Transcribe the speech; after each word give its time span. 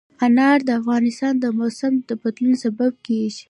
انار 0.25 0.59
د 0.67 0.69
افغانستان 0.79 1.33
د 1.39 1.45
موسم 1.59 1.93
د 2.07 2.09
بدلون 2.21 2.53
سبب 2.63 2.91
کېږي. 3.05 3.39